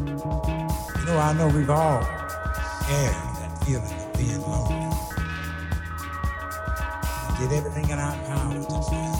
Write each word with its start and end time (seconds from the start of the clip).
You 0.00 0.06
know, 0.06 1.18
I 1.18 1.34
know 1.36 1.48
we've 1.48 1.68
all 1.68 2.00
shared 2.00 3.12
that 3.36 3.64
feeling 3.66 3.84
of 3.84 4.12
being 4.16 4.40
lonely. 4.40 4.88
We 7.28 7.32
did 7.38 7.52
everything 7.58 7.90
in 7.90 7.98
our 7.98 8.16
power 8.24 8.54
to 8.54 8.60
find. 8.88 9.14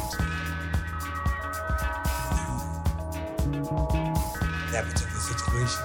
That 4.72 4.84
particular 4.86 5.20
situation, 5.20 5.84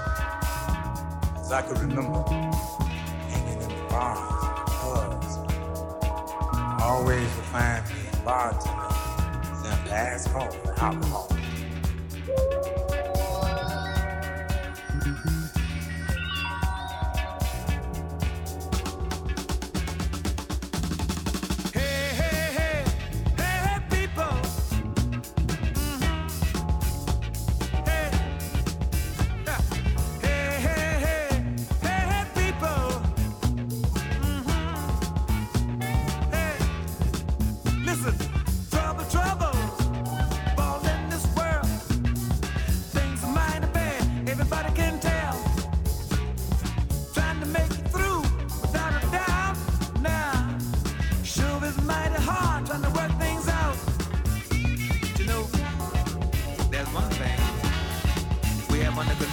as 1.42 1.52
I 1.52 1.62
could 1.64 1.80
remember, 1.80 2.24
hanging 2.30 3.62
in 3.64 3.68
the 3.68 3.76
bars, 3.90 4.18
clubs, 4.66 5.34
always 6.82 7.36
would 7.36 7.46
find 7.52 7.86
me 7.90 7.96
a 8.14 8.18
bartender, 8.24 8.96
then 9.62 9.78
pass 9.90 10.28
call 10.32 10.50
for 10.52 10.74
alcohol. 10.80 11.28
Thank 15.02 15.26
you. 15.26 15.45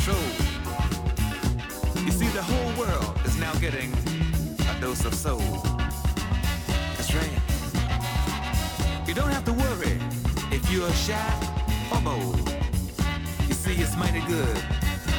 control. 0.04 0.22
You 2.04 2.10
see, 2.10 2.26
the 2.28 2.42
whole 2.42 2.72
world 2.78 3.20
is 3.24 3.36
now 3.38 3.52
getting 3.54 3.92
a 4.68 4.80
dose 4.80 5.04
of 5.04 5.14
soul. 5.14 5.38
That's 6.96 7.14
right. 7.14 7.38
You 9.06 9.14
don't 9.14 9.30
have 9.30 9.44
to 9.44 9.52
worry 9.52 9.98
if 10.50 10.68
you're 10.72 10.90
shy 10.92 11.32
or 11.92 12.00
bold. 12.00 12.48
You 13.46 13.54
see, 13.54 13.74
it's 13.74 13.96
mighty 13.96 14.20
good 14.26 14.58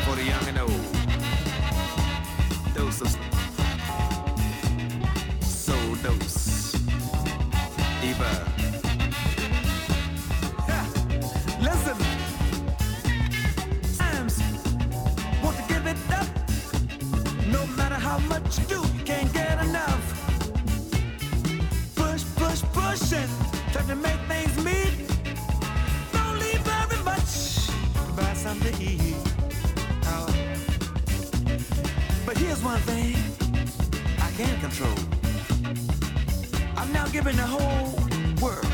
for 0.04 0.16
the 0.16 0.24
young 0.24 0.48
and 0.50 0.60
old. 0.60 0.94
Dose 2.76 3.02
of 3.02 3.33
No 17.54 17.68
matter 17.78 18.00
how 18.10 18.18
much 18.34 18.58
you 18.58 18.66
do, 18.66 18.82
you 18.98 19.04
can't 19.06 19.32
get 19.32 19.64
enough. 19.64 20.06
Push, 21.96 22.24
push, 22.36 22.62
pushing, 22.74 23.30
trying 23.72 23.90
to 23.94 23.96
make 23.96 24.20
things 24.32 24.56
meet. 24.66 24.96
Don't 26.12 26.40
leave 26.40 26.62
very 26.74 27.00
much 27.12 27.68
to 27.94 28.12
buy 28.18 28.34
something 28.34 28.74
to 28.74 28.84
eat. 28.84 29.16
Oh. 30.14 30.28
But 32.26 32.38
here's 32.38 32.64
one 32.64 32.82
thing 32.90 33.18
I 34.28 34.30
can 34.32 34.60
control. 34.60 34.98
I'm 36.76 36.92
now 36.92 37.06
giving 37.10 37.36
the 37.36 37.48
whole 37.56 38.00
world 38.42 38.74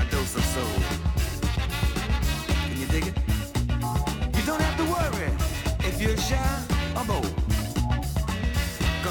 a 0.00 0.04
dose 0.12 0.36
of 0.36 0.44
soul. 0.54 0.87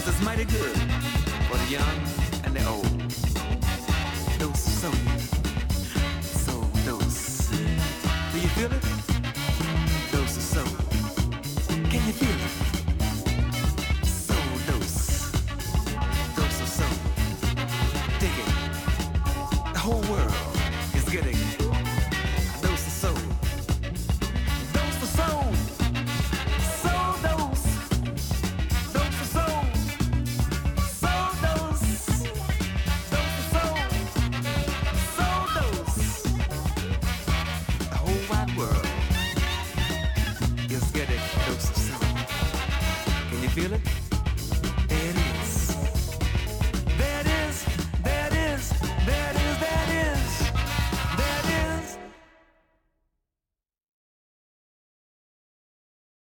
Cause 0.07 0.16
it's 0.16 0.25
mighty 0.25 0.45
good 0.45 0.78
for 1.50 1.57
the 1.57 1.66
young 1.69 1.97
and 2.45 2.56
the 2.56 2.66
old. 2.66 2.88
Dose 4.40 4.62
so, 4.62 4.90
so 6.22 6.62
dose. 6.85 7.50
Do 8.31 8.40
you 8.40 8.47
feel 8.56 8.72
it? 8.72 8.84
Those 10.13 10.38
is 10.38 10.44
so. 10.46 10.63
Can 11.90 12.07
you 12.07 12.13
feel 12.13 12.29
it? 12.29 12.47
dose 41.45 41.69
of. 41.69 41.99
Can 43.29 43.43
you 43.43 43.49
feel 43.49 43.73
it? 43.73 44.06